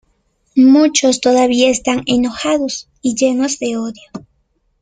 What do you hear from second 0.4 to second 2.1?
Muchos todavía están